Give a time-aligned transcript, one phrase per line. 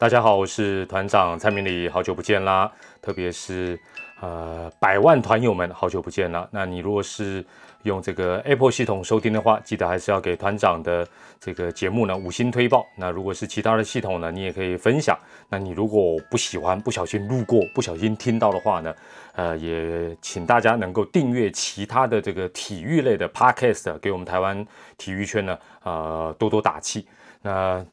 [0.00, 2.72] 大家好，我是团长蔡明礼，好久不见啦！
[3.02, 3.78] 特别是
[4.22, 6.48] 呃百万团友们，好久不见了。
[6.50, 7.44] 那你如果是
[7.82, 11.06] 用这个 Apple 系统收听的话，记得还是要给团长的
[11.38, 12.86] 这个节目呢五星推报。
[12.96, 15.14] 那如果是其他的系统呢，你也可以分享。
[15.50, 18.94] 那你如果不喜欢，不小心路过，不小心听到的话呢，
[19.34, 27.06] 呃，也请大家能够订阅其他的这个体育类的 Podcast，给我们台湾体育圈呢，呃，多多打气。
[27.42, 27.84] 那。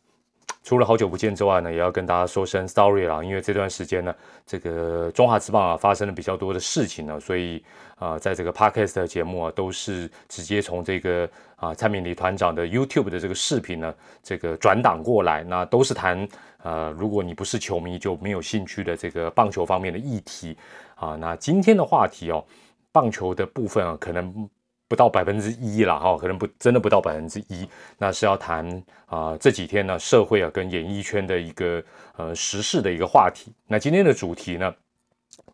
[0.67, 4.13] 除了好久不见之外呢，也要跟大家说声 sorry 啦，因为这段时间呢，
[4.45, 7.63] 这个中华职棒啊发生了比较多的事情呢，所以
[7.95, 16.27] 啊，在这个 podcast 的节目啊，都是直接从这个啊蔡明礼团长的 YouTube 的这个视频呢，这个转档过来，那都是谈
[16.61, 20.57] 呃，如果你不是球迷就没有兴趣的这个棒球方面的议题
[20.95, 21.15] 啊。
[21.15, 22.43] 那今天的话题哦，
[22.91, 24.49] 棒球的部分啊，可能。
[24.87, 27.67] 不到百分之一了哈，可能不真的不到百分之一。
[27.97, 28.65] 那是要谈
[29.05, 31.83] 啊这几天呢社会啊跟演艺圈的一个
[32.15, 33.51] 呃时事的一个话题。
[33.67, 34.73] 那今天的主题呢，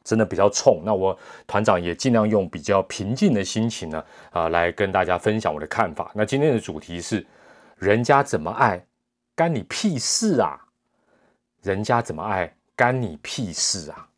[0.04, 0.84] 真的比较冲。
[0.86, 1.17] 那我
[1.48, 6.11] 团长也尽量用比较平静的心情呢啊来跟大家分享我的看法。
[6.14, 7.26] 那今天的主题是：
[7.78, 8.86] 人家怎么爱，
[9.36, 10.59] 干你屁事啊！
[11.64, 14.09] 人家怎么爱，干你屁事啊！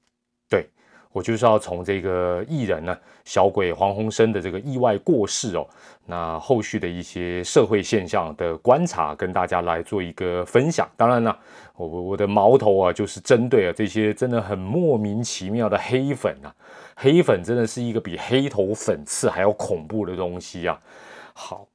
[1.15, 5.65] 我就是要从这个艺人呢，小鬼黄鸿升的这个意外过世哦，
[6.05, 10.85] 那后续的一些社会现象的观察，跟大家来做一个分享。
[10.97, 11.39] 当然了，
[11.77, 16.53] 我我的矛头啊，就是针对啊这些真的很莫名其妙的黑粉啊，
[16.97, 20.77] 黑粉真的是一个比黑头粉刺还要恐怖的东西啊。
[21.31, 21.65] 好，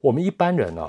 [0.00, 0.88] 我们一般人呢，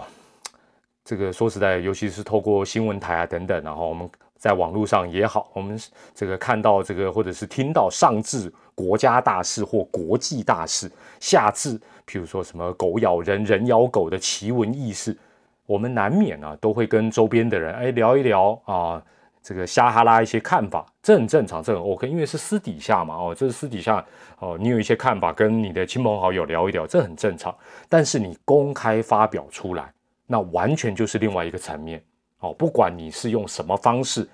[1.04, 4.08] 这个说实在，尤其是透过新闻台啊等等，然后我们。
[4.38, 5.80] 在网络上也好，我们
[6.14, 15.18] 这个看到这个，或者是听到上至国家大事或国际大事，下至譬如说什么狗咬人、人咬狗的奇闻异事，
[15.66, 19.02] 我们难免啊都会跟周边的人哎聊一聊啊，
[19.42, 24.06] 这个瞎哈拉一些看法，这很正常，这很 OK，因为是私底下嘛哦，这是私底下
[24.40, 27.56] 哦，你有一些看法跟你的亲朋好友聊一聊，这很正常。
[27.90, 29.92] 但是你公开发表出来，
[30.28, 32.04] 那完全就是另外一个层面。
[32.40, 34.28] 哦，不管你是用什么方式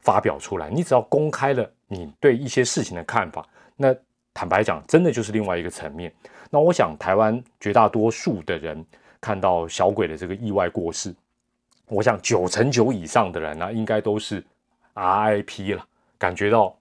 [0.00, 3.44] 发表出来，你只要公开了你对一些事情的看法，
[3.76, 3.94] 那
[4.32, 6.12] 坦白讲，真的就是另外一个层面。
[6.50, 8.84] 那我想，台湾绝大多数的人
[9.20, 11.14] 看到小鬼的这个意外过世，
[11.88, 14.44] 我想九成九以上的人呢，应该都是
[14.94, 15.84] RIP 了，
[16.16, 16.76] 感觉到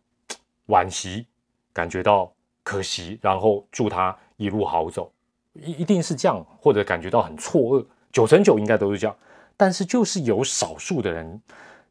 [0.68, 1.26] 惋惜，
[1.74, 2.32] 感觉到
[2.64, 5.12] 可惜，然后祝他一路好走，
[5.54, 9.16] 一一定是这样，或者感觉到很错愕，九成九应该都是这样。
[9.58, 11.42] 但是就是有少数的人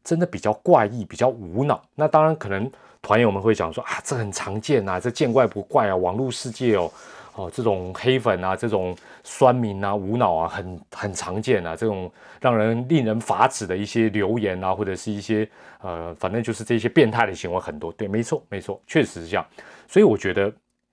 [0.03, 1.83] 真的比较怪异，比较无脑。
[1.93, 5.95] 那当然可能团友们会讲说啊，这很常见呐，这见怪不怪啊。
[5.95, 6.91] 网络世界哦，
[7.35, 11.75] 哦这种黑粉啊，这种酸民啊，无脑啊，很很常见啊。
[11.75, 15.47] 这种让人令人发指的一些留言啊，或者是一些
[15.81, 17.91] 呃，反正就是这些变态的行为很多。
[17.91, 19.45] 对，没错，没错，确实是这样。
[19.89, 20.49] 所以我觉得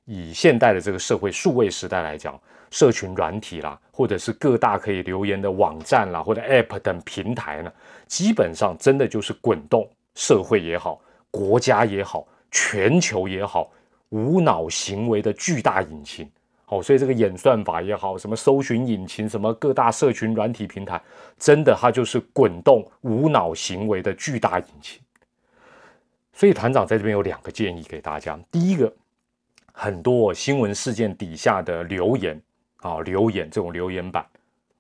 [0.06, 2.36] 以现代的这个社会数位时代来讲。
[2.74, 7.72] 社群软体啦，或者是各大可以留言的网站啦，或者 App 等平台呢，
[8.08, 13.70] 基本上真的就是滚动社会也好，国家也好，全球也好，
[14.08, 16.28] 无脑行为的巨大引擎。
[16.64, 21.00] 好，所以这个演算法也好，什么搜寻引擎，什么各大社群软体平台，
[21.38, 25.00] 真的它就是滚动无脑行为的巨大引擎。
[26.32, 28.92] 所以团长在这边有两个建议给大家：第一个，
[29.72, 32.42] 很多新闻事件底下的留言。
[32.84, 34.22] 啊，留言这种留言板，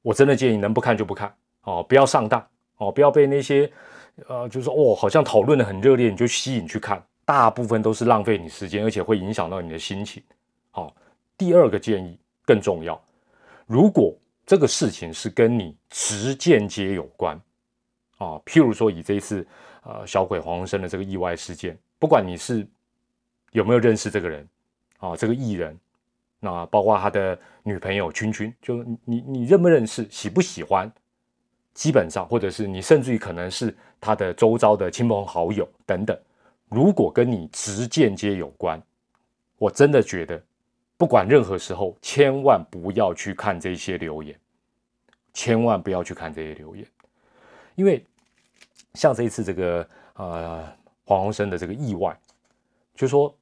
[0.02, 3.72] 我真的建议能不看就不看哦，不要上当哦，不要被那些
[4.28, 10.22] 呃，就是说哦，好像讨论的很热烈，你就吸引去看，大部分都是浪费你时间，而且会影响到你的心情。
[10.70, 10.94] 好，
[11.38, 13.02] 第二个建议更重要，
[13.64, 17.40] 如果这个事情是跟你直间接有关
[18.18, 19.46] 啊，譬如说以这一次
[19.82, 22.68] 呃小鬼黄鸿升的这个意外事件，不管你是
[23.52, 24.46] 有没有认识这个人
[24.98, 25.74] 啊，这个艺人。
[26.44, 30.92] 那包括他的女朋友君君，就你你认不认识，喜不喜欢，
[31.72, 36.14] 基本上，或者是你甚至于可能是他的周遭的亲朋好友等等，
[36.68, 38.78] 如果跟你直间接有关，
[39.56, 40.38] 我真的觉得，
[40.98, 44.38] 不管任何时候，千万不要去看这些留言，
[45.32, 46.86] 千万不要去看这些留言，
[47.74, 48.04] 因为
[48.92, 50.62] 像这一次这个呃
[51.06, 52.14] 黄鸿升的这个意外，
[52.94, 53.34] 就说。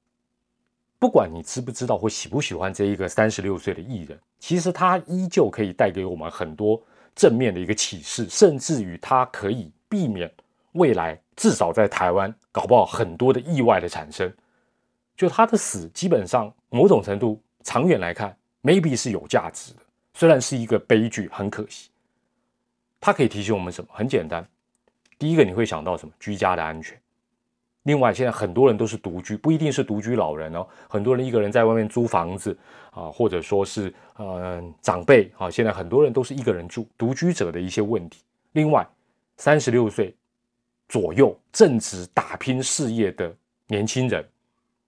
[1.03, 6.81] 不管你知不知道或喜不喜欢这一个三十六岁的艺人，其实他依旧可以带给我们很多
[7.13, 10.33] 正面的一个启示，甚至于他可以避免
[10.75, 14.33] 未来至少在台湾搞不好很多的意外的产生。
[15.17, 19.81] 就他的死，基本上某种程度长远来看，maybe 是有价值的，
[20.15, 21.91] 虽然是一个悲剧，很可惜。
[23.01, 23.91] 他可以提醒我们什么？
[23.93, 24.47] 很简单，
[25.19, 26.15] 第一个你会想到什么？
[26.21, 26.97] 居家的安全。
[27.85, 32.57] 另外，现在很多人都是独居，不一定是独居老人哦，很多人一个人在外面租房子
[32.93, 38.21] 啊，或者说是呃长辈啊，现在很多人都是一个人住，独居者的一些问题。
[38.53, 38.87] 另外，
[39.37, 40.15] 三十六岁
[40.89, 43.35] 左右正值打拼事业的
[43.67, 44.25] 年轻人，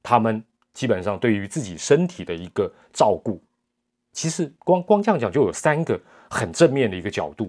[0.00, 0.40] 他们
[0.72, 3.42] 基本上对于自己身体的一个照顾，
[4.12, 6.00] 其实光光这样讲就有三个
[6.30, 7.46] 很正面的一个角度。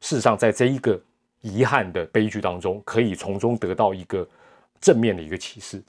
[0.00, 1.00] 事实上，在这一个
[1.40, 4.28] 遗憾的悲剧当中，可以从中得到一个。
[4.82, 5.82] 正面的一个启示。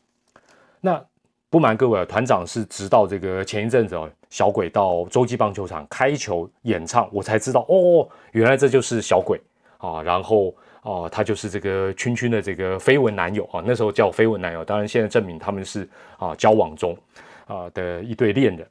[0.80, 1.04] 那
[1.50, 9.42] 不瞒各位啊，团长是直到这个前一阵子哦，小鬼到洲际棒球场开球演唱，我才知道哦，原来这就是小鬼
[9.78, 10.02] 啊。
[10.02, 15.88] 然后啊，他就是这个圈圈的这个绯闻男友啊，那时候叫绯闻男友，当然现在证明他们是
[16.18, 16.98] 啊交往中
[17.46, 18.68] 啊的一对恋人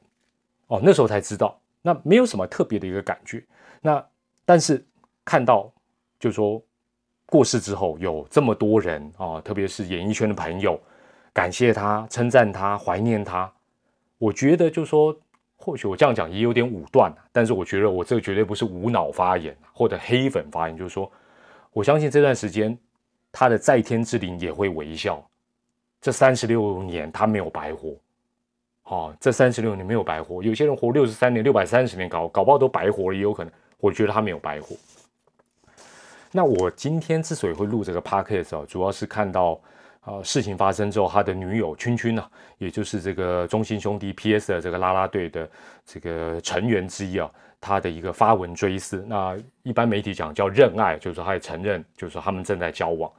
[0.67, 0.81] 哦。
[0.83, 3.43] 那时候才知道，那没有什么特别的一个感觉。
[3.81, 4.03] 那
[4.45, 4.85] 但是
[5.23, 5.71] 看到
[6.19, 6.61] 就说。
[7.33, 10.79] 过世之后，有这么多人啊，特别是演艺圈的朋友，
[11.33, 13.51] 感谢他、称赞他、怀念他。
[14.19, 15.17] 我觉得，就说
[15.57, 21.11] 或许我这样讲也有点武断，但是我觉得我这个绝对不是无脑发言或者黑粉发言，就是说，
[21.71, 22.77] 我相信这段时间
[23.31, 25.19] 他的在天之灵也会微笑。
[25.99, 27.95] 这三十六年他没有白活，
[28.83, 30.43] 好，这三十六年没有白活。
[30.43, 33.51] 有些人活六十三年、六百三十年，搞搞不好都白活了，也有可能。
[33.79, 34.75] 我觉得他没有白活。
[36.35, 39.61] 那我今天之所以会录这个 podcast 啊，主要是看到，
[40.03, 45.47] 呃，事情发生之后，他的女友圈圈呢，也就是这个中心兄弟 PS 的这个啦啦队的
[45.85, 47.29] 这个成员之一啊，
[47.61, 49.05] 他的一个发文追思。
[49.07, 53.11] 那一般媒体讲叫认爱，就是说他也承认，就是说他们正在交往。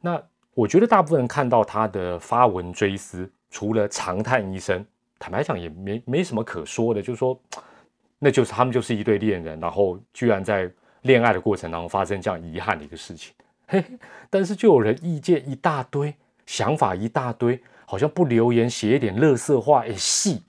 [0.00, 0.22] 那
[0.54, 4.86] 我觉得大部分人看到他的发文追思，除了长叹一声，
[5.18, 7.36] 坦白讲也没没什么可说的，就是说，
[8.20, 10.70] 那就是他们就是一对恋人，然后居然在。
[11.02, 13.32] 恋爱的过程当中发生这样遗憾的一个事情，
[13.66, 13.84] 嘿，
[14.30, 16.14] 但是就有人意见一大堆，
[16.46, 20.42] 想法一大堆，好像不留言写一点乐色话，哎，戏，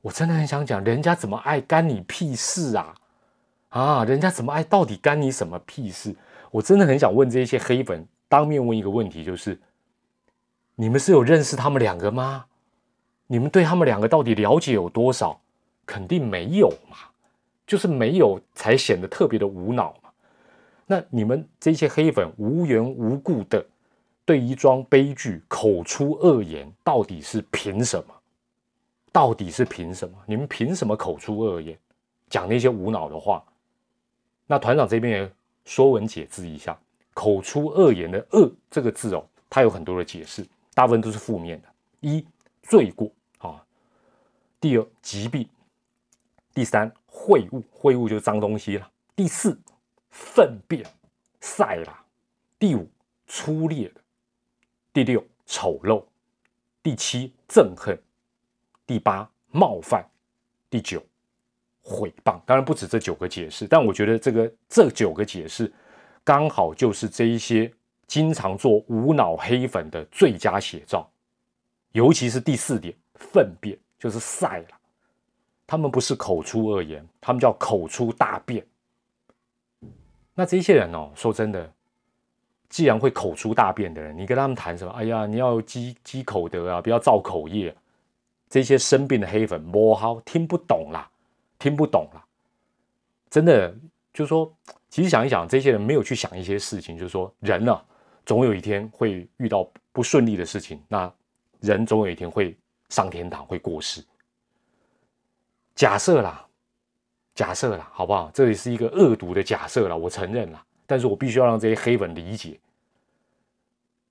[0.00, 2.94] 我真的很想讲，人家怎么爱干你屁事啊？
[3.70, 6.14] 啊，人家怎么爱到底干你什么屁事？
[6.50, 9.60] 我真的很想问这些黑粉，当面问一个问题，就是
[10.74, 12.46] 你们是有认识他们两个吗？
[13.26, 15.40] 你们对他们两个到底了解有多少？
[15.84, 16.96] 肯定没有嘛。
[17.68, 20.10] 就是没有才显得特别的无脑嘛？
[20.86, 23.64] 那你们这些黑粉无缘无故的
[24.24, 28.14] 对一桩悲剧口出恶言，到底是凭什么？
[29.12, 30.16] 到底是凭什么？
[30.26, 31.78] 你们凭什么口出恶言，
[32.30, 33.44] 讲那些无脑的话？
[34.46, 35.32] 那团长这边也
[35.66, 36.74] 说文解字一下，
[37.12, 40.42] 口出恶言的“恶”这个字哦，它有很多的解释，
[40.72, 41.68] 大部分都是负面的。
[42.00, 42.24] 一
[42.62, 43.62] 罪过啊，
[44.58, 45.46] 第二疾病，
[46.58, 46.92] 第三。
[47.06, 48.90] 秽物，秽物就是脏东西了。
[49.14, 49.56] 第四，
[50.10, 50.84] 粪便，
[51.40, 52.04] 晒了。
[52.58, 52.90] 第五，
[53.28, 54.00] 粗劣的。
[54.92, 56.04] 第六，丑陋。
[56.82, 57.96] 第七，憎恨。
[58.84, 60.04] 第八，冒犯。
[60.68, 61.00] 第九，
[61.80, 62.40] 毁谤。
[62.44, 65.72] 当然不止这九个解释，但我觉得这个这九个解释，
[66.24, 67.72] 刚好就是这一些
[68.08, 71.08] 经常做无脑黑粉的最佳写照。
[71.92, 74.77] 尤其是第四点，粪便，就是晒了。
[75.68, 78.66] 他们不是口出恶言，他们叫口出大便。
[80.34, 81.70] 那这些人哦，说真的，
[82.70, 84.90] 既然会口出大便的人，你跟他们谈什么？
[84.94, 87.76] 哎呀，你要积积口德啊，不要造口业。
[88.48, 91.06] 这些生病的黑粉，摸好听不懂啦，
[91.58, 92.24] 听不懂啦。
[93.28, 93.70] 真的，
[94.14, 94.50] 就是说，
[94.88, 97.78] 其实想一想，这些人没有去想一些事情，就是说，人呢，
[98.24, 101.12] 总有一天会遇到不顺利的事情，那
[101.60, 102.56] 人总有一天会
[102.88, 104.02] 上天堂，会过世。
[105.78, 106.44] 假设啦，
[107.36, 108.28] 假设啦，好不好？
[108.34, 110.60] 这里是一个恶毒的假设啦，我承认啦。
[110.88, 112.58] 但是我必须要让这些黑粉理解。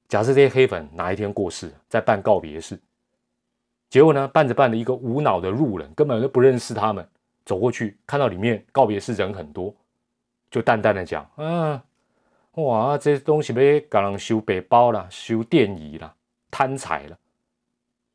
[0.07, 2.79] 假设这些黑粉哪一天过世，在办告别式，
[3.89, 7.05] 结果呢，办着办着，一个无脑的路人，根本就不认识他们，
[7.43, 9.75] 走过去，看到里面告别式人很多，
[10.49, 11.81] 就淡淡的讲：“嗯，
[12.53, 16.15] 哇，这东西被搞人修背包了，修电椅了，
[16.49, 17.17] 贪财了。”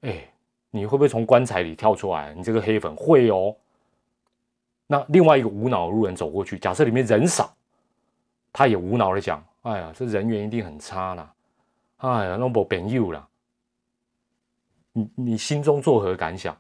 [0.09, 0.32] 哎。
[0.75, 2.35] 你会不会从棺材里跳出来？
[2.35, 3.55] 你这个黑粉会哦。
[4.87, 7.55] 那另外一个无脑路人走过去，假设里面人少，
[8.53, 11.33] 他也无脑的讲：“哎呀，这人缘一定很差啦，
[11.99, 13.29] 哎呀，那不朋友啦。”
[14.95, 16.57] 你你心中作何感想？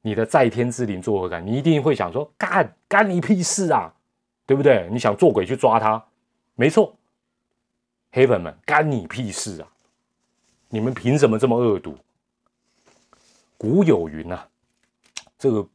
[0.00, 1.44] 你的在天之灵作何感？
[1.44, 3.92] 你一定会想说：“干干你屁事啊，
[4.46, 4.88] 对不对？
[4.92, 6.04] 你想做鬼去抓他？
[6.54, 6.96] 没错，
[8.12, 9.68] 黑粉们干你屁事啊！
[10.68, 11.96] 你们凭什么这么恶毒？”
[13.58, 14.46] 古有云呐，
[15.38, 15.66] 这个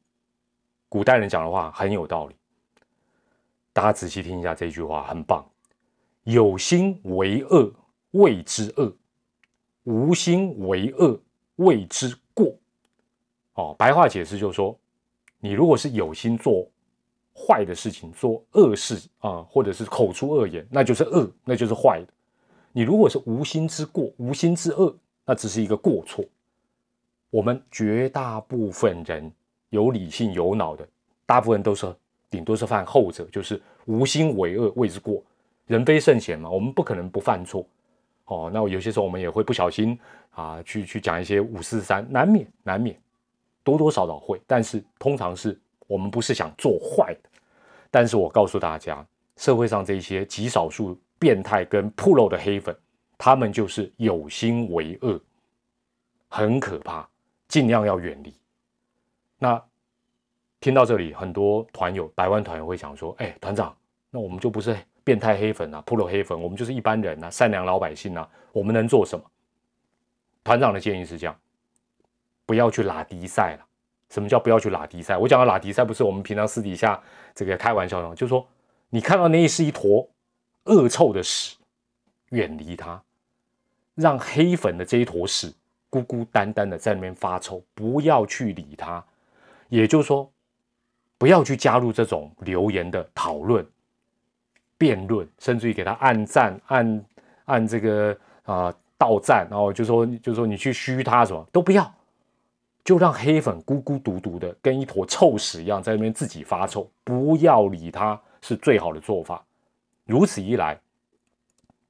[0.87, 2.35] 古代人讲的话很有道理。
[3.73, 5.45] 大家仔细听一下这句话，很棒。
[6.23, 7.73] 有心为恶，
[8.11, 8.93] 谓之恶；
[9.83, 11.19] 无心为恶，
[11.55, 12.55] 谓之过。
[13.53, 14.77] 哦，白话解释就是说，
[15.39, 16.69] 你如果是有心做
[17.33, 22.13] 坏的事情，做恶事啊，或者是口出恶言，那就是恶，那就是坏的。
[22.73, 24.95] 你如果是无心之过、无心之恶，
[25.25, 26.23] 那只是一个过错。
[27.31, 29.31] 我们绝大部分人
[29.69, 30.87] 有理性、有脑的，
[31.25, 31.91] 大部分都是
[32.29, 35.23] 顶多是犯后者，就是无心为恶，谓之过。
[35.65, 37.65] 人非圣贤嘛，我们不可能不犯错。
[38.25, 39.97] 哦，那有些时候我们也会不小心
[40.31, 42.97] 啊，去去讲一些五四三，难免难免，
[43.63, 44.41] 多多少少会。
[44.45, 47.29] 但是通常是我们不是想做坏的。
[47.89, 49.05] 但是我告诉大家，
[49.37, 52.75] 社会上这些极少数变态跟铺路的黑粉，
[53.17, 55.19] 他们就是有心为恶，
[56.29, 57.07] 很可怕，
[57.51, 58.33] 尽量要远离。
[59.37, 59.61] 那
[60.61, 63.75] 听到这里，很多团友、百万团友会想说：“哎，团长，
[64.09, 69.25] 那我们就不是。”变态黑粉啊，铺路黑粉，我们就是一般人啊，善良老百姓啊，我们能做什么？
[70.43, 71.35] 团长的建议是这样：
[72.45, 73.65] 不要去拉迪赛了。
[74.11, 75.17] 什么叫不要去拉迪赛？
[75.17, 77.01] 我讲的拉迪赛不是我们平常私底下
[77.33, 78.47] 这个开玩笑的，就是说
[78.91, 80.07] 你看到那是一坨
[80.65, 81.57] 恶臭的屎，
[82.29, 83.03] 远离它，
[83.95, 85.51] 让黑粉的这一坨屎
[85.91, 89.03] 孤孤单单的在那边发臭，不要去理他。
[89.69, 90.27] 也就是说，
[91.19, 93.63] 不要去加入这种留言的讨论。
[94.77, 97.05] 辩论，甚至于给他按赞、按
[97.45, 101.93] 按这个啊倒赞，然后就说就说你去虚他什么都不要，
[102.83, 109.45] 就让黑粉孤孤独独的跟一坨臭屎一样在那边自己发臭，不要理他是最好的做法。
[110.05, 110.79] 如此一来，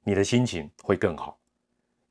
[0.04, 1.38] 你的心情会更好，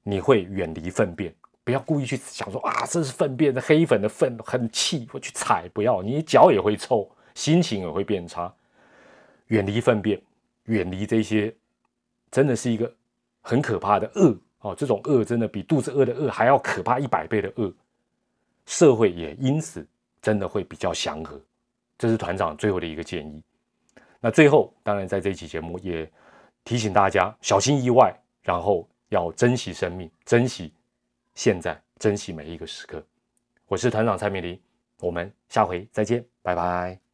[0.01, 1.31] 你会远离粪便，
[1.63, 8.53] 不要故意去想说啊这是粪便的黑粉的粪很气，我去踩，不要，你脚也会臭，心情也会变差，
[9.47, 10.21] 远离粪便。
[10.65, 11.53] 远离这些，
[12.29, 12.89] 真的是一个
[13.41, 14.75] 很可怕的恶哦！
[14.75, 17.73] 这种恶真的比肚子饿的饿还要可怕一百倍的恶，
[18.67, 19.85] 社会也因此
[20.21, 21.41] 真的会比较祥和。
[21.97, 23.43] 这是团长最后的一个建议。
[24.19, 26.09] 那最后，当然在这一期节目也
[26.63, 30.71] 提醒大家小心意外，然后要珍惜生命，珍惜
[31.33, 33.05] 现在，珍惜每一个时刻。
[33.67, 34.61] 我是团长蔡明林，
[34.99, 37.10] 我们下回再见，拜拜。